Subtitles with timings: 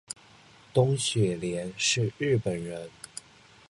[0.73, 2.89] 东雪莲是日本人